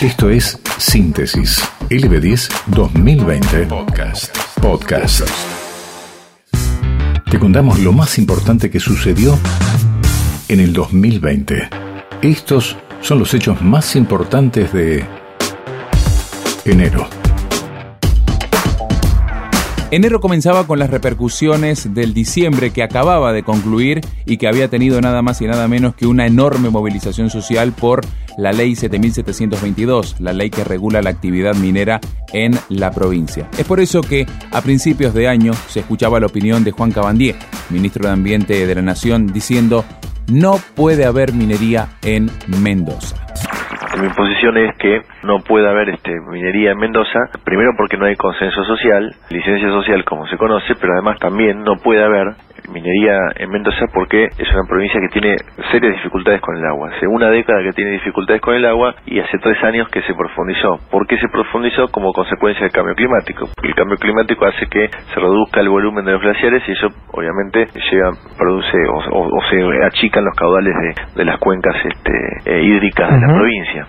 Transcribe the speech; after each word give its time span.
Esto 0.00 0.30
es 0.30 0.58
Síntesis 0.78 1.62
LB10 1.90 2.48
2020 2.68 3.66
Podcast. 3.66 4.34
Podcast. 4.58 5.28
Te 7.30 7.38
contamos 7.38 7.78
lo 7.80 7.92
más 7.92 8.16
importante 8.16 8.70
que 8.70 8.80
sucedió 8.80 9.38
en 10.48 10.60
el 10.60 10.72
2020. 10.72 11.68
Estos 12.22 12.78
son 13.02 13.18
los 13.18 13.34
hechos 13.34 13.60
más 13.60 13.94
importantes 13.94 14.72
de 14.72 15.04
enero. 16.64 17.19
Enero 19.92 20.20
comenzaba 20.20 20.68
con 20.68 20.78
las 20.78 20.88
repercusiones 20.88 21.92
del 21.92 22.14
diciembre 22.14 22.70
que 22.70 22.84
acababa 22.84 23.32
de 23.32 23.42
concluir 23.42 24.00
y 24.24 24.36
que 24.36 24.46
había 24.46 24.68
tenido 24.68 25.00
nada 25.00 25.20
más 25.20 25.40
y 25.40 25.48
nada 25.48 25.66
menos 25.66 25.96
que 25.96 26.06
una 26.06 26.28
enorme 26.28 26.70
movilización 26.70 27.28
social 27.28 27.72
por 27.72 28.02
la 28.38 28.52
ley 28.52 28.76
7722, 28.76 30.20
la 30.20 30.32
ley 30.32 30.48
que 30.48 30.62
regula 30.62 31.02
la 31.02 31.10
actividad 31.10 31.56
minera 31.56 32.00
en 32.32 32.56
la 32.68 32.92
provincia. 32.92 33.48
Es 33.58 33.66
por 33.66 33.80
eso 33.80 34.00
que 34.00 34.26
a 34.52 34.60
principios 34.60 35.12
de 35.12 35.26
año 35.26 35.54
se 35.68 35.80
escuchaba 35.80 36.20
la 36.20 36.26
opinión 36.26 36.62
de 36.62 36.70
Juan 36.70 36.92
Cabandier, 36.92 37.34
ministro 37.68 38.06
de 38.06 38.12
Ambiente 38.12 38.64
de 38.68 38.74
la 38.76 38.82
Nación, 38.82 39.32
diciendo 39.32 39.84
no 40.28 40.60
puede 40.76 41.04
haber 41.04 41.32
minería 41.32 41.98
en 42.02 42.30
Mendoza. 42.46 43.29
Mi 43.98 44.08
posición 44.10 44.56
es 44.56 44.76
que 44.76 45.02
no 45.24 45.40
puede 45.40 45.68
haber 45.68 45.88
este, 45.90 46.12
minería 46.30 46.70
en 46.72 46.78
Mendoza, 46.78 47.18
primero 47.44 47.72
porque 47.76 47.96
no 47.96 48.06
hay 48.06 48.14
consenso 48.14 48.64
social, 48.64 49.14
licencia 49.30 49.68
social 49.68 50.04
como 50.04 50.28
se 50.28 50.36
conoce, 50.36 50.76
pero 50.80 50.92
además 50.92 51.18
también 51.18 51.64
no 51.64 51.76
puede 51.76 52.04
haber 52.04 52.36
minería 52.70 53.18
en 53.36 53.50
Mendoza 53.50 53.86
porque 53.92 54.24
es 54.24 54.50
una 54.52 54.64
provincia 54.68 55.00
que 55.00 55.08
tiene 55.08 55.36
serias 55.70 55.94
dificultades 55.94 56.40
con 56.40 56.56
el 56.56 56.64
agua. 56.64 56.90
Hace 56.94 57.06
una 57.06 57.28
década 57.30 57.62
que 57.62 57.72
tiene 57.72 57.92
dificultades 57.92 58.40
con 58.40 58.54
el 58.54 58.64
agua 58.64 58.94
y 59.06 59.18
hace 59.20 59.38
tres 59.38 59.62
años 59.64 59.88
que 59.88 60.02
se 60.02 60.14
profundizó. 60.14 60.78
¿Por 60.90 61.06
qué 61.06 61.18
se 61.18 61.28
profundizó? 61.28 61.88
Como 61.88 62.12
consecuencia 62.12 62.62
del 62.62 62.72
cambio 62.72 62.94
climático. 62.94 63.48
El 63.62 63.74
cambio 63.74 63.96
climático 63.96 64.46
hace 64.46 64.66
que 64.66 64.88
se 64.88 65.20
reduzca 65.20 65.60
el 65.60 65.68
volumen 65.68 66.04
de 66.04 66.12
los 66.12 66.22
glaciares 66.22 66.62
y 66.68 66.72
eso 66.72 66.88
obviamente 67.12 67.66
llega, 67.90 68.10
produce 68.38 68.78
o, 68.88 69.40
se 69.50 69.84
achican 69.86 70.24
los 70.24 70.34
caudales 70.36 70.74
de, 71.14 71.24
las 71.24 71.38
cuencas 71.38 71.74
este, 71.84 72.12
eh, 72.46 72.62
hídricas 72.62 73.10
de 73.10 73.26
la 73.26 73.34
provincia. 73.34 73.86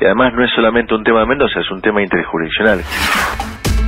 Y 0.00 0.04
además 0.04 0.32
no 0.34 0.44
es 0.44 0.50
solamente 0.52 0.94
un 0.94 1.04
tema 1.04 1.20
de 1.20 1.26
Mendoza, 1.26 1.60
es 1.60 1.70
un 1.70 1.80
tema 1.80 2.02
interjurisdiccional. 2.02 2.80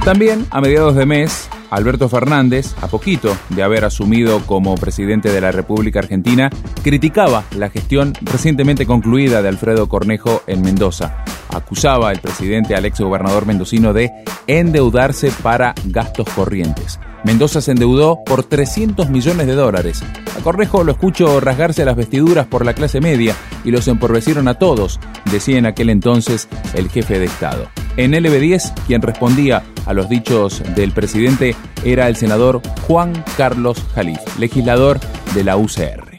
También, 0.05 0.47
a 0.51 0.61
mediados 0.61 0.95
de 0.97 1.07
mes, 1.07 1.49
Alberto 1.71 2.11
Fernández, 2.11 2.75
a 2.83 2.89
poquito 2.89 3.35
de 3.49 3.63
haber 3.63 3.87
asumido 3.87 4.45
como 4.45 4.75
presidente 4.75 5.33
de 5.33 5.41
la 5.41 5.51
República 5.51 6.01
Argentina, 6.01 6.51
criticaba 6.83 7.45
la 7.57 7.71
gestión 7.71 8.13
recientemente 8.21 8.85
concluida 8.85 9.41
de 9.41 9.49
Alfredo 9.49 9.89
Cornejo 9.89 10.43
en 10.47 10.61
Mendoza. 10.61 11.25
Acusaba 11.49 12.11
al 12.11 12.21
presidente 12.21 12.77
al 12.77 12.85
ex 12.85 13.01
gobernador 13.01 13.47
mendocino 13.47 13.95
de 13.95 14.13
endeudarse 14.47 15.33
para 15.43 15.75
gastos 15.87 16.29
corrientes. 16.29 17.01
Mendoza 17.25 17.63
se 17.63 17.73
endeudó 17.73 18.23
por 18.25 18.45
300 18.45 19.09
millones 19.09 19.47
de 19.47 19.55
dólares. 19.55 20.03
A 20.39 20.43
Cornejo 20.43 20.85
lo 20.85 20.93
escucho 20.93 21.41
rasgarse 21.41 21.85
las 21.85 21.97
vestiduras 21.97 22.47
por 22.47 22.67
la 22.67 22.75
clase 22.75 23.01
media 23.01 23.35
y 23.65 23.71
los 23.71 23.89
empobrecieron 23.89 24.47
a 24.47 24.55
todos, 24.55 25.01
decía 25.31 25.59
en 25.59 25.67
aquel 25.67 25.89
entonces 25.89 26.49
el 26.75 26.91
jefe 26.91 27.19
de 27.19 27.25
Estado. 27.25 27.69
En 27.97 28.13
LB10, 28.13 28.75
quien 28.87 29.01
respondía 29.01 29.63
a 29.87 29.95
los 29.95 30.09
dichos 30.09 30.63
del 30.75 30.93
presidente 30.93 31.57
era 31.83 32.09
el 32.09 32.17
senador 32.17 32.61
Juan 32.87 33.13
Carlos 33.37 33.83
Jalif, 33.95 34.21
legislador 34.39 35.01
de 35.35 35.45
la 35.45 35.57
UCR. 35.57 36.14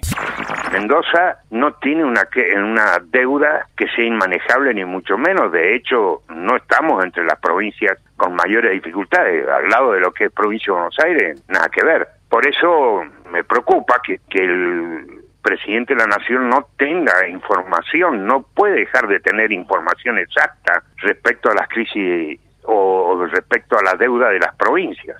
Mendoza 0.76 1.38
no 1.52 1.76
tiene 1.76 2.04
una, 2.04 2.28
una 2.58 3.00
deuda 3.06 3.68
que 3.78 3.88
sea 3.96 4.04
inmanejable 4.04 4.74
ni 4.74 4.84
mucho 4.84 5.18
menos. 5.18 5.50
De 5.54 5.74
hecho, 5.74 6.24
no 6.28 6.58
estamos 6.58 7.02
entre 7.04 7.24
las 7.24 7.40
provincias 7.40 7.98
con 8.18 8.36
mayores 8.36 8.74
dificultades. 8.74 9.48
Al 9.48 9.70
lado 9.70 9.94
de 9.94 10.02
lo 10.02 10.12
que 10.12 10.26
es 10.26 10.34
provincia 10.34 10.74
de 10.74 10.80
Buenos 10.80 11.00
Aires, 11.00 11.44
nada 11.48 11.70
que 11.70 11.82
ver. 11.84 12.08
Por 12.28 12.46
eso 12.46 13.04
me 13.32 13.46
preocupa 13.46 14.02
que, 14.06 14.20
que 14.30 14.44
el 14.44 15.24
presidente 15.42 15.94
de 15.94 16.02
la 16.02 16.08
Nación 16.08 16.50
no 16.50 16.68
tenga 16.78 17.26
información, 17.30 18.26
no 18.26 18.42
puede 18.42 18.80
dejar 18.80 19.08
de 19.08 19.22
tener 19.22 19.54
información 19.54 20.18
exacta 20.18 20.84
respecto 20.98 21.52
a 21.52 21.56
las 21.56 21.70
crisis 21.70 22.38
o 22.68 23.26
respecto 23.26 23.78
a 23.78 23.84
la 23.84 23.94
deuda 23.98 24.30
de 24.30 24.40
las 24.40 24.56
provincias. 24.56 25.18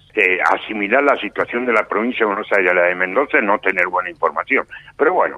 Asimilar 0.52 1.04
la 1.04 1.18
situación 1.18 1.66
de 1.66 1.74
la 1.74 1.88
provincia 1.88 2.20
de 2.20 2.26
Buenos 2.26 2.48
Aires 2.52 2.72
a 2.72 2.74
la 2.74 2.84
de 2.84 2.96
Mendoza 2.96 3.40
no 3.42 3.60
tener 3.60 3.88
buena 3.88 4.10
información. 4.10 4.66
Pero 4.98 5.14
bueno. 5.14 5.38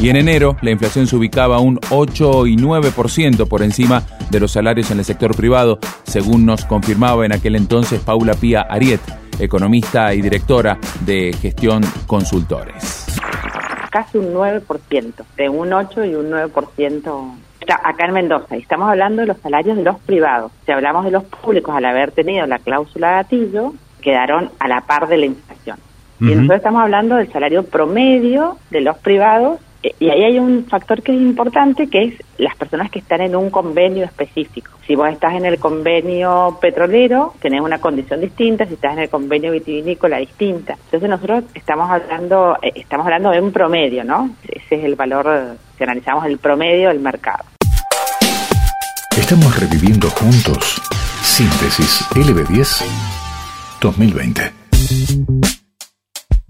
Y 0.00 0.08
en 0.08 0.16
enero 0.16 0.56
la 0.62 0.70
inflación 0.70 1.06
se 1.06 1.16
ubicaba 1.16 1.60
un 1.60 1.78
8 1.90 2.46
y 2.46 2.56
9% 2.56 3.46
por 3.46 3.62
encima 3.62 4.02
de 4.30 4.40
los 4.40 4.52
salarios 4.52 4.90
en 4.90 4.98
el 4.98 5.04
sector 5.04 5.36
privado, 5.36 5.78
según 6.04 6.46
nos 6.46 6.64
confirmaba 6.64 7.26
en 7.26 7.32
aquel 7.32 7.54
entonces 7.54 8.00
Paula 8.00 8.32
Pía 8.34 8.62
Ariet, 8.62 9.00
economista 9.38 10.14
y 10.14 10.22
directora 10.22 10.78
de 11.04 11.34
Gestión 11.38 11.82
Consultores. 12.06 12.99
Casi 13.90 14.18
un 14.18 14.32
9%, 14.32 15.12
de 15.36 15.48
un 15.48 15.72
8 15.72 16.04
y 16.04 16.14
un 16.14 16.30
9% 16.30 17.34
acá 17.68 18.06
en 18.06 18.12
Mendoza, 18.12 18.56
y 18.56 18.60
estamos 18.60 18.88
hablando 18.88 19.22
de 19.22 19.28
los 19.28 19.38
salarios 19.38 19.76
de 19.76 19.84
los 19.84 19.98
privados. 20.00 20.50
Si 20.64 20.72
hablamos 20.72 21.04
de 21.04 21.10
los 21.10 21.24
públicos, 21.24 21.74
al 21.74 21.84
haber 21.84 22.10
tenido 22.12 22.46
la 22.46 22.58
cláusula 22.58 23.12
gatillo, 23.12 23.74
quedaron 24.00 24.50
a 24.58 24.68
la 24.68 24.80
par 24.80 25.08
de 25.08 25.18
la 25.18 25.26
inflación. 25.26 25.78
Y 26.20 26.34
nosotros 26.34 26.56
estamos 26.58 26.82
hablando 26.82 27.16
del 27.16 27.32
salario 27.32 27.62
promedio 27.64 28.58
de 28.70 28.82
los 28.82 28.98
privados, 28.98 29.58
y 29.82 30.10
ahí 30.10 30.24
hay 30.24 30.38
un 30.38 30.66
factor 30.66 31.02
que 31.02 31.12
es 31.12 31.20
importante, 31.20 31.88
que 31.88 32.02
es 32.02 32.14
las 32.38 32.54
personas 32.56 32.90
que 32.90 32.98
están 32.98 33.22
en 33.22 33.34
un 33.34 33.50
convenio 33.50 34.04
específico. 34.04 34.72
Si 34.86 34.94
vos 34.94 35.08
estás 35.08 35.34
en 35.34 35.46
el 35.46 35.58
convenio 35.58 36.58
petrolero, 36.60 37.34
tenés 37.40 37.60
una 37.62 37.80
condición 37.80 38.20
distinta, 38.20 38.66
si 38.66 38.74
estás 38.74 38.94
en 38.94 39.00
el 39.00 39.08
convenio 39.08 39.52
vitivinícola, 39.52 40.18
distinta. 40.18 40.76
Entonces 40.84 41.08
nosotros 41.08 41.44
estamos 41.54 41.90
hablando, 41.90 42.56
eh, 42.62 42.72
estamos 42.74 43.06
hablando 43.06 43.30
de 43.30 43.40
un 43.40 43.52
promedio, 43.52 44.04
¿no? 44.04 44.30
Ese 44.46 44.76
es 44.76 44.84
el 44.84 44.96
valor, 44.96 45.56
si 45.78 45.84
analizamos 45.84 46.26
el 46.26 46.38
promedio 46.38 46.88
del 46.88 47.00
mercado. 47.00 47.44
Estamos 49.16 49.58
reviviendo 49.58 50.08
juntos 50.10 50.80
Síntesis 51.22 52.06
LB10 52.14 52.84
2020. 53.80 55.49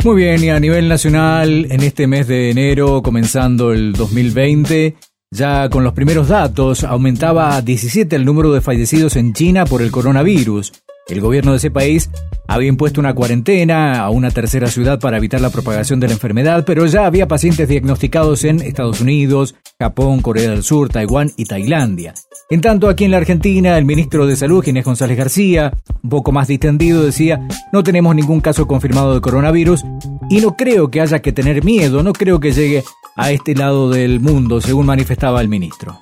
Muy 0.03 0.17
bien, 0.17 0.43
y 0.43 0.49
a 0.49 0.59
nivel 0.59 0.89
nacional, 0.89 1.67
en 1.71 1.83
este 1.83 2.07
mes 2.07 2.27
de 2.27 2.51
enero, 2.51 3.03
comenzando 3.03 3.73
el 3.75 3.93
2020, 3.93 4.97
ya 5.31 5.69
con 5.69 5.85
los 5.85 5.93
primeros 5.93 6.29
datos, 6.29 6.85
aumentaba 6.85 7.55
a 7.55 7.61
17 7.61 8.17
el 8.17 8.25
número 8.25 8.51
de 8.51 8.63
fallecidos 8.63 9.17
en 9.17 9.35
China 9.35 9.67
por 9.67 9.83
el 9.83 9.91
coronavirus. 9.91 10.73
El 11.11 11.21
gobierno 11.21 11.51
de 11.51 11.57
ese 11.57 11.73
país 11.73 12.09
había 12.47 12.69
impuesto 12.69 13.01
una 13.01 13.15
cuarentena 13.15 14.01
a 14.01 14.11
una 14.11 14.31
tercera 14.31 14.69
ciudad 14.69 15.01
para 15.01 15.17
evitar 15.17 15.41
la 15.41 15.51
propagación 15.51 15.99
de 15.99 16.07
la 16.07 16.15
enfermedad, 16.15 16.65
pero 16.65 16.87
ya 16.87 17.05
había 17.05 17.27
pacientes 17.27 17.69
diagnosticados 17.69 18.45
en 18.45 18.61
Estados 18.61 19.01
Unidos, 19.01 19.57
Japón, 19.79 20.21
Corea 20.21 20.51
del 20.51 20.63
Sur, 20.63 20.89
Taiwán 20.89 21.33
y 21.37 21.47
Tailandia. 21.47 22.15
En 22.49 22.61
tanto, 22.61 22.89
aquí 22.89 23.05
en 23.05 23.11
la 23.11 23.17
Argentina, 23.17 23.77
el 23.77 23.85
ministro 23.85 24.27
de 24.27 24.37
Salud, 24.37 24.65
Ginés 24.65 24.85
González 24.85 25.19
García, 25.19 25.73
un 26.03 26.11
poco 26.11 26.33
más 26.33 26.49
distendido, 26.49 27.05
decía, 27.05 27.41
no 27.73 27.83
tenemos 27.83 28.15
ningún 28.15 28.41
caso 28.41 28.67
confirmado 28.67 29.15
de 29.15 29.21
coronavirus 29.21 29.85
y 30.29 30.41
no 30.41 30.57
creo 30.57 30.91
que 30.91 31.01
haya 31.01 31.21
que 31.21 31.33
tener 31.33 31.65
miedo, 31.65 32.03
no 32.03 32.13
creo 32.13 32.39
que 32.39 32.53
llegue 32.53 32.85
a 33.17 33.33
este 33.33 33.55
lado 33.55 33.91
del 33.91 34.21
mundo, 34.21 34.61
según 34.61 34.87
manifestaba 34.87 35.41
el 35.41 35.49
ministro 35.49 35.99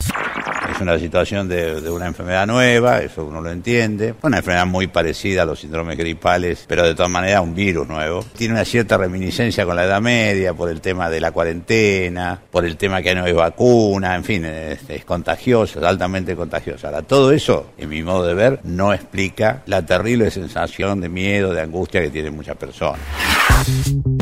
es 0.78 0.82
una 0.82 0.98
situación 0.98 1.48
de, 1.48 1.90
una 1.90 2.06
enfermedad 2.06 2.46
nueva, 2.46 3.00
eso 3.00 3.24
uno 3.24 3.40
lo 3.40 3.50
entiende. 3.50 4.14
Una 4.22 4.38
enfermedad 4.38 4.66
muy 4.66 4.86
parecida 4.86 5.42
a 5.42 5.44
los 5.44 5.58
síndromes 5.58 5.98
gripales, 5.98 6.66
pero 6.68 6.86
de 6.86 6.94
todas 6.94 7.10
maneras 7.10 7.42
un 7.42 7.52
virus 7.52 7.88
nuevo. 7.88 8.24
Tiene 8.36 8.54
una 8.54 8.64
cierta 8.64 8.96
reminiscencia 8.96 9.66
con 9.66 9.74
la 9.74 9.84
Edad 9.84 10.00
Media 10.00 10.54
por 10.54 10.70
el 10.70 10.80
tema 10.80 11.10
de 11.10 11.20
la 11.20 11.32
cuarentena, 11.32 12.40
por 12.48 12.64
el 12.64 12.76
tema 12.76 13.02
que 13.02 13.12
no 13.12 13.24
hay 13.24 13.32
vacuna, 13.32 14.14
en 14.14 14.22
fin, 14.22 14.44
es, 14.44 14.88
es 14.88 15.04
contagioso, 15.04 15.80
es 15.80 15.84
altamente 15.84 16.36
contagioso. 16.36 16.86
Ahora, 16.86 17.02
todo 17.02 17.32
eso, 17.32 17.72
en 17.76 17.88
mi 17.88 18.04
modo 18.04 18.24
de 18.24 18.34
ver, 18.34 18.60
no 18.62 18.94
explica 18.94 19.62
la 19.66 19.84
terrible 19.84 20.30
sensación 20.30 21.00
de 21.00 21.08
miedo, 21.08 21.52
de 21.52 21.60
angustia 21.60 22.00
que 22.00 22.10
tienen 22.10 22.36
muchas 22.36 22.56
personas. 22.56 23.00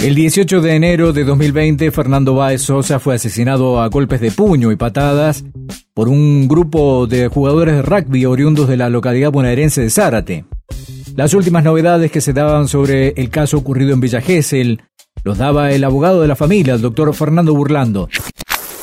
El 0.02 0.14
18 0.14 0.60
de 0.60 0.74
enero 0.74 1.12
de 1.12 1.24
2020, 1.24 1.90
Fernando 1.90 2.34
Báez 2.34 2.62
Sosa 2.62 3.00
fue 3.00 3.16
asesinado 3.16 3.80
a 3.80 3.88
golpes 3.88 4.20
de 4.20 4.30
puño 4.30 4.70
y 4.70 4.76
patadas 4.76 5.44
por 5.94 6.08
un 6.08 6.46
grupo 6.46 7.06
de 7.06 7.28
jugadores 7.28 7.74
de 7.74 7.82
rugby 7.82 8.26
oriundos 8.26 8.68
de 8.68 8.76
la 8.76 8.88
localidad 8.88 9.32
bonaerense 9.32 9.80
de 9.80 9.90
Zárate. 9.90 10.44
Las 11.16 11.32
últimas 11.34 11.64
novedades 11.64 12.12
que 12.12 12.20
se 12.20 12.32
daban 12.34 12.68
sobre 12.68 13.08
el 13.16 13.30
caso 13.30 13.56
ocurrido 13.56 13.94
en 13.94 14.00
Villa 14.00 14.20
Gesell 14.20 14.82
los 15.24 15.38
daba 15.38 15.72
el 15.72 15.82
abogado 15.82 16.20
de 16.20 16.28
la 16.28 16.36
familia, 16.36 16.74
el 16.74 16.82
doctor 16.82 17.12
Fernando 17.14 17.54
Burlando. 17.54 18.08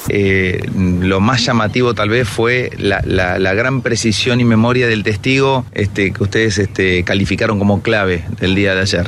Eh, 0.09 0.61
lo 0.75 1.21
más 1.21 1.45
llamativo 1.45 1.93
tal 1.93 2.09
vez 2.09 2.27
fue 2.27 2.71
la, 2.77 3.53
gran 3.53 3.81
precisión 3.81 4.41
y 4.41 4.43
memoria 4.43 4.87
del 4.87 5.03
testigo 5.03 5.65
este, 5.73 6.11
que 6.11 6.23
ustedes 6.23 6.57
este, 6.57 7.03
calificaron 7.03 7.59
como 7.59 7.81
clave 7.81 8.25
del 8.39 8.55
día 8.55 8.75
de 8.75 8.81
ayer. 8.81 9.07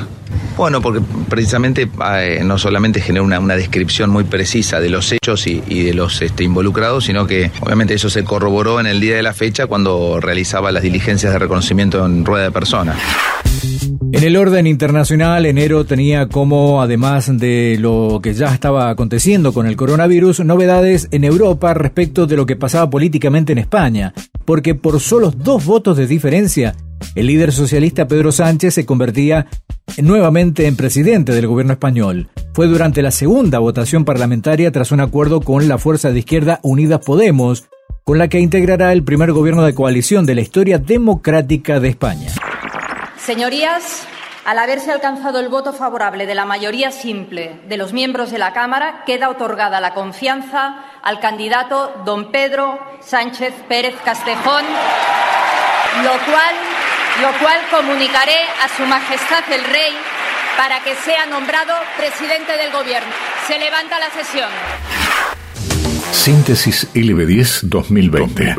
Bueno, 0.57 0.81
porque 0.81 1.01
precisamente 1.29 1.89
eh, 2.17 2.41
no 2.43 2.57
solamente 2.57 3.01
genera 3.01 3.23
una, 3.39 3.55
descripción 3.55 4.09
muy 4.09 4.23
precisa 4.23 4.79
de 4.79 4.89
los 4.89 5.11
hechos 5.11 5.47
y, 5.47 5.59
de 5.83 5.93
los 5.93 6.21
este, 6.21 6.43
involucrados, 6.43 7.05
sino 7.05 7.27
que 7.27 7.51
obviamente 7.61 7.93
eso 7.93 8.09
se 8.09 8.23
corroboró 8.23 8.79
en 8.79 8.87
el 8.87 8.99
día 8.99 9.15
de 9.15 9.23
la 9.23 9.33
fecha 9.33 9.67
cuando 9.67 10.19
realizaba 10.19 10.71
las 10.71 10.83
diligencias 10.83 11.31
de 11.33 11.39
reconocimiento 11.39 12.05
en 12.05 12.25
rueda 12.25 12.45
de 12.45 12.51
personas. 12.51 12.97
En 14.11 14.23
el 14.23 14.37
orden 14.37 14.65
internacional, 14.65 15.45
enero 15.45 15.85
tenía 15.85 16.27
como, 16.27 16.81
además 16.81 17.37
de 17.37 17.77
lo 17.79 18.21
que 18.23 18.33
ya 18.33 18.53
estaba 18.53 18.89
aconteciendo 18.89 19.51
con 19.51 19.67
el 19.67 19.75
coronavirus, 19.75 20.39
novedades 20.39 21.09
en 21.11 21.25
Europa 21.25 21.73
respecto 21.73 22.25
de 22.25 22.37
lo 22.37 22.45
que 22.45 22.55
pasaba 22.55 22.89
políticamente 22.89 23.51
en 23.51 23.57
España, 23.57 24.13
porque 24.45 24.73
por 24.73 25.01
solo 25.01 25.31
dos 25.31 25.65
votos 25.65 25.97
de 25.97 26.07
diferencia, 26.07 26.75
el 27.13 27.27
líder 27.27 27.51
socialista 27.51 28.07
Pedro 28.07 28.31
Sánchez 28.31 28.73
se 28.73 28.85
convertía 28.85 29.47
nuevamente 29.97 30.67
en 30.67 30.75
presidente 30.75 31.31
del 31.33 31.47
gobierno 31.47 31.73
español. 31.73 32.29
Fue 32.53 32.67
durante 32.67 33.01
la 33.01 33.11
segunda 33.11 33.59
votación 33.59 34.05
parlamentaria 34.05 34.71
tras 34.71 34.91
un 34.91 35.01
acuerdo 35.01 35.41
con 35.41 35.67
la 35.67 35.77
fuerza 35.77 36.11
de 36.11 36.19
izquierda 36.19 36.59
Unidas 36.63 37.01
Podemos, 37.05 37.67
con 38.03 38.17
la 38.17 38.27
que 38.27 38.39
integrará 38.39 38.91
el 38.91 39.03
primer 39.03 39.31
gobierno 39.31 39.63
de 39.63 39.73
coalición 39.73 40.25
de 40.25 40.35
la 40.35 40.41
historia 40.41 40.77
democrática 40.77 41.79
de 41.79 41.89
España. 41.89 42.31
Señorías, 43.17 44.07
al 44.45 44.59
haberse 44.59 44.91
alcanzado 44.91 45.39
el 45.39 45.49
voto 45.49 45.73
favorable 45.73 46.27
de 46.27 46.35
la 46.35 46.45
mayoría 46.45 46.91
simple 46.91 47.59
de 47.67 47.77
los 47.77 47.93
miembros 47.93 48.29
de 48.29 48.37
la 48.37 48.53
Cámara, 48.53 49.03
queda 49.07 49.29
otorgada 49.29 49.81
la 49.81 49.95
confianza 49.95 50.85
al 51.01 51.19
candidato 51.19 51.91
don 52.05 52.31
Pedro 52.31 52.77
Sánchez 53.01 53.53
Pérez 53.67 53.95
Castejón, 54.05 54.63
lo 56.03 56.11
cual, 56.11 56.55
lo 57.21 57.31
cual 57.39 57.59
comunicaré 57.71 58.37
a 58.61 58.67
Su 58.75 58.85
Majestad 58.85 59.43
el 59.51 59.63
Rey 59.63 59.93
para 60.57 60.81
que 60.81 60.95
sea 60.95 61.25
nombrado 61.25 61.73
presidente 61.97 62.57
del 62.57 62.71
Gobierno. 62.71 63.11
Se 63.47 63.57
levanta 63.57 63.99
la 63.99 64.09
sesión. 64.11 64.49
Síntesis 66.11 66.87
LB10 66.93 67.61
2020 67.63 68.55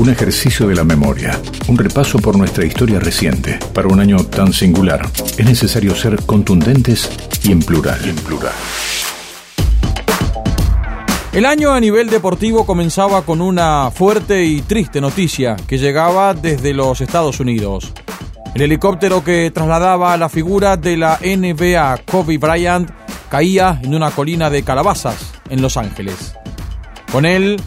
un 0.00 0.08
ejercicio 0.08 0.66
de 0.66 0.74
la 0.74 0.82
memoria, 0.82 1.38
un 1.68 1.76
repaso 1.76 2.18
por 2.20 2.38
nuestra 2.38 2.64
historia 2.64 2.98
reciente. 2.98 3.58
Para 3.74 3.88
un 3.88 4.00
año 4.00 4.16
tan 4.24 4.54
singular, 4.54 5.06
es 5.36 5.44
necesario 5.44 5.94
ser 5.94 6.16
contundentes 6.24 7.10
y 7.42 7.52
en 7.52 7.60
plural. 7.60 8.02
en 8.08 8.16
plural. 8.16 8.54
El 11.32 11.46
año 11.46 11.70
a 11.70 11.78
nivel 11.78 12.10
deportivo 12.10 12.66
comenzaba 12.66 13.22
con 13.22 13.40
una 13.40 13.92
fuerte 13.92 14.44
y 14.44 14.62
triste 14.62 15.00
noticia 15.00 15.54
que 15.68 15.78
llegaba 15.78 16.34
desde 16.34 16.74
los 16.74 17.00
Estados 17.00 17.38
Unidos. 17.38 17.92
El 18.52 18.62
helicóptero 18.62 19.22
que 19.22 19.52
trasladaba 19.52 20.16
la 20.16 20.28
figura 20.28 20.76
de 20.76 20.96
la 20.96 21.20
NBA 21.22 21.98
Kobe 22.10 22.36
Bryant 22.36 22.90
caía 23.28 23.78
en 23.80 23.94
una 23.94 24.10
colina 24.10 24.50
de 24.50 24.64
calabazas 24.64 25.32
en 25.48 25.62
Los 25.62 25.76
Ángeles. 25.76 26.34
Con 27.12 27.24
él 27.24 27.62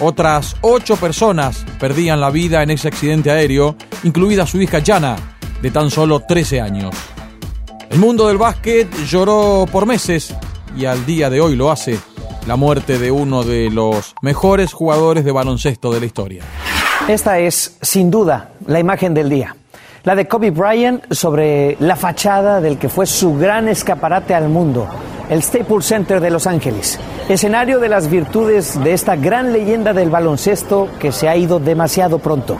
otras 0.00 0.56
ocho 0.60 0.96
personas 0.96 1.64
perdían 1.78 2.20
la 2.20 2.30
vida 2.30 2.64
en 2.64 2.70
ese 2.70 2.88
accidente 2.88 3.30
aéreo, 3.30 3.76
incluida 4.02 4.44
su 4.44 4.60
hija 4.60 4.82
Jana, 4.84 5.14
de 5.62 5.70
tan 5.70 5.88
solo 5.88 6.18
13 6.18 6.60
años. 6.60 6.96
El 7.90 8.00
mundo 8.00 8.26
del 8.26 8.38
básquet 8.38 8.92
lloró 9.06 9.66
por 9.70 9.86
meses 9.86 10.34
y 10.76 10.86
al 10.86 11.06
día 11.06 11.30
de 11.30 11.40
hoy 11.40 11.54
lo 11.54 11.70
hace 11.70 11.96
la 12.46 12.56
muerte 12.56 12.98
de 12.98 13.10
uno 13.10 13.42
de 13.42 13.70
los 13.70 14.14
mejores 14.22 14.72
jugadores 14.72 15.24
de 15.24 15.32
baloncesto 15.32 15.92
de 15.92 16.00
la 16.00 16.06
historia. 16.06 16.42
Esta 17.08 17.38
es, 17.38 17.76
sin 17.82 18.10
duda, 18.10 18.50
la 18.66 18.80
imagen 18.80 19.14
del 19.14 19.28
día 19.28 19.56
la 20.04 20.14
de 20.14 20.28
Kobe 20.28 20.50
Bryant 20.50 21.10
sobre 21.12 21.78
la 21.80 21.96
fachada 21.96 22.60
del 22.60 22.76
que 22.76 22.90
fue 22.90 23.06
su 23.06 23.36
gran 23.38 23.68
escaparate 23.68 24.34
al 24.34 24.50
mundo, 24.50 24.86
el 25.30 25.42
Staples 25.42 25.86
Center 25.86 26.20
de 26.20 26.30
Los 26.30 26.46
Ángeles, 26.46 27.00
escenario 27.26 27.80
de 27.80 27.88
las 27.88 28.10
virtudes 28.10 28.78
de 28.84 28.92
esta 28.92 29.16
gran 29.16 29.54
leyenda 29.54 29.94
del 29.94 30.10
baloncesto 30.10 30.90
que 30.98 31.10
se 31.10 31.26
ha 31.26 31.36
ido 31.36 31.58
demasiado 31.58 32.18
pronto. 32.18 32.58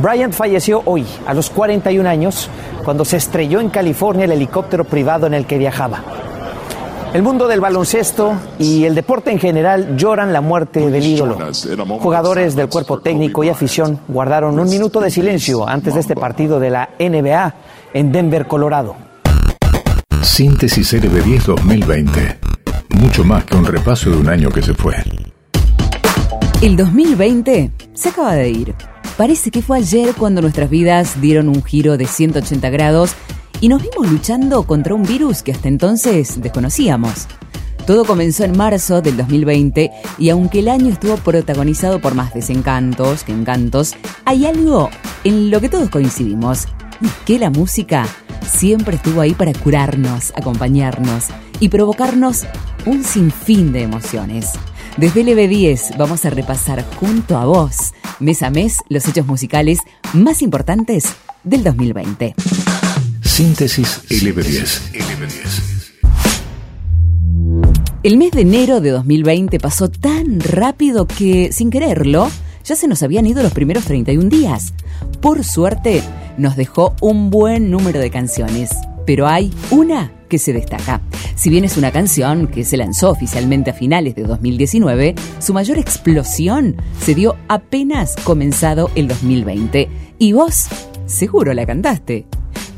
Bryant 0.00 0.32
falleció 0.32 0.80
hoy, 0.86 1.04
a 1.26 1.34
los 1.34 1.50
41 1.50 2.08
años, 2.08 2.48
cuando 2.84 3.04
se 3.04 3.18
estrelló 3.18 3.60
en 3.60 3.68
California 3.68 4.24
el 4.24 4.32
helicóptero 4.32 4.84
privado 4.84 5.26
en 5.26 5.34
el 5.34 5.44
que 5.44 5.58
viajaba. 5.58 6.02
El 7.14 7.22
mundo 7.22 7.48
del 7.48 7.60
baloncesto 7.60 8.34
y 8.58 8.84
el 8.84 8.94
deporte 8.94 9.30
en 9.30 9.38
general 9.38 9.96
lloran 9.96 10.30
la 10.30 10.42
muerte 10.42 10.90
del 10.90 11.04
ídolo. 11.04 11.38
Jugadores 12.00 12.54
del 12.54 12.68
cuerpo 12.68 13.00
técnico 13.00 13.42
y 13.42 13.48
afición 13.48 13.98
guardaron 14.08 14.58
un 14.58 14.68
minuto 14.68 15.00
de 15.00 15.10
silencio 15.10 15.66
antes 15.66 15.94
de 15.94 16.00
este 16.00 16.14
partido 16.14 16.60
de 16.60 16.68
la 16.68 16.90
NBA 16.98 17.54
en 17.94 18.12
Denver, 18.12 18.46
Colorado. 18.46 18.94
Síntesis 20.20 20.92
LB10 20.92 21.44
2020. 21.44 22.38
Mucho 22.90 23.24
más 23.24 23.44
que 23.44 23.56
un 23.56 23.64
repaso 23.64 24.10
de 24.10 24.16
un 24.16 24.28
año 24.28 24.50
que 24.50 24.60
se 24.60 24.74
fue. 24.74 24.96
El 26.60 26.76
2020 26.76 27.70
se 27.94 28.08
acaba 28.10 28.34
de 28.34 28.50
ir. 28.50 28.74
Parece 29.16 29.50
que 29.50 29.62
fue 29.62 29.78
ayer 29.78 30.14
cuando 30.14 30.42
nuestras 30.42 30.68
vidas 30.68 31.20
dieron 31.20 31.48
un 31.48 31.64
giro 31.64 31.96
de 31.96 32.06
180 32.06 32.68
grados 32.70 33.16
y 33.60 33.68
nos 33.68 33.82
vimos 33.82 34.10
luchando 34.10 34.62
contra 34.64 34.94
un 34.94 35.02
virus 35.02 35.42
que 35.42 35.52
hasta 35.52 35.68
entonces 35.68 36.40
desconocíamos. 36.40 37.26
Todo 37.86 38.04
comenzó 38.04 38.44
en 38.44 38.56
marzo 38.56 39.00
del 39.00 39.16
2020 39.16 39.90
y 40.18 40.28
aunque 40.28 40.58
el 40.58 40.68
año 40.68 40.88
estuvo 40.88 41.16
protagonizado 41.16 42.00
por 42.00 42.14
más 42.14 42.34
desencantos 42.34 43.24
que 43.24 43.32
encantos, 43.32 43.94
hay 44.24 44.46
algo 44.46 44.90
en 45.24 45.50
lo 45.50 45.60
que 45.60 45.68
todos 45.68 45.88
coincidimos, 45.88 46.68
y 47.00 47.08
que 47.24 47.38
la 47.38 47.50
música 47.50 48.06
siempre 48.48 48.96
estuvo 48.96 49.20
ahí 49.20 49.32
para 49.32 49.52
curarnos, 49.52 50.32
acompañarnos 50.36 51.26
y 51.60 51.68
provocarnos 51.68 52.44
un 52.86 53.04
sinfín 53.04 53.72
de 53.72 53.82
emociones. 53.82 54.52
Desde 54.96 55.24
LB10 55.24 55.96
vamos 55.96 56.24
a 56.24 56.30
repasar 56.30 56.84
junto 56.96 57.36
a 57.36 57.44
vos, 57.44 57.92
mes 58.18 58.42
a 58.42 58.50
mes, 58.50 58.78
los 58.88 59.06
hechos 59.06 59.26
musicales 59.26 59.78
más 60.12 60.42
importantes 60.42 61.04
del 61.44 61.62
2020. 61.62 62.34
Síntesis 63.38 64.02
LB10. 64.10 64.80
El 68.02 68.16
mes 68.16 68.32
de 68.32 68.40
enero 68.40 68.80
de 68.80 68.90
2020 68.90 69.60
pasó 69.60 69.88
tan 69.88 70.40
rápido 70.40 71.06
que, 71.06 71.52
sin 71.52 71.70
quererlo, 71.70 72.28
ya 72.64 72.74
se 72.74 72.88
nos 72.88 73.04
habían 73.04 73.28
ido 73.28 73.44
los 73.44 73.52
primeros 73.52 73.84
31 73.84 74.28
días. 74.28 74.74
Por 75.20 75.44
suerte, 75.44 76.02
nos 76.36 76.56
dejó 76.56 76.96
un 77.00 77.30
buen 77.30 77.70
número 77.70 78.00
de 78.00 78.10
canciones, 78.10 78.70
pero 79.06 79.28
hay 79.28 79.52
una 79.70 80.10
que 80.28 80.40
se 80.40 80.52
destaca. 80.52 81.00
Si 81.36 81.48
bien 81.48 81.64
es 81.64 81.76
una 81.76 81.92
canción 81.92 82.48
que 82.48 82.64
se 82.64 82.76
lanzó 82.76 83.08
oficialmente 83.08 83.70
a 83.70 83.74
finales 83.74 84.16
de 84.16 84.24
2019, 84.24 85.14
su 85.38 85.54
mayor 85.54 85.78
explosión 85.78 86.74
se 87.00 87.14
dio 87.14 87.36
apenas 87.46 88.16
comenzado 88.16 88.90
el 88.96 89.06
2020. 89.06 89.88
Y 90.18 90.32
vos, 90.32 90.66
seguro 91.06 91.54
la 91.54 91.66
cantaste 91.66 92.26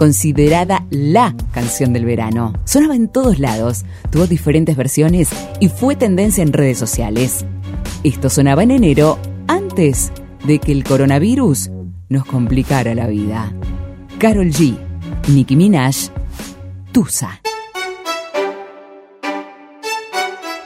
considerada 0.00 0.86
la 0.88 1.34
canción 1.52 1.92
del 1.92 2.06
verano. 2.06 2.54
Sonaba 2.64 2.96
en 2.96 3.06
todos 3.06 3.38
lados, 3.38 3.84
tuvo 4.08 4.26
diferentes 4.26 4.74
versiones 4.74 5.28
y 5.60 5.68
fue 5.68 5.94
tendencia 5.94 6.42
en 6.42 6.54
redes 6.54 6.78
sociales. 6.78 7.44
Esto 8.02 8.30
sonaba 8.30 8.62
en 8.62 8.70
enero 8.70 9.18
antes 9.46 10.10
de 10.46 10.58
que 10.58 10.72
el 10.72 10.84
coronavirus 10.84 11.70
nos 12.08 12.24
complicara 12.24 12.94
la 12.94 13.08
vida. 13.08 13.52
Carol 14.18 14.46
G, 14.46 14.78
Nicki 15.28 15.54
Minaj, 15.54 16.08
Tusa. 16.92 17.42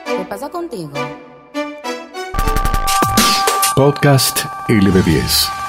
¿Qué 0.07 0.25
pasa 0.29 0.49
contigo? 0.49 0.93
Podcast 3.75 4.39
LB10. 4.69 5.64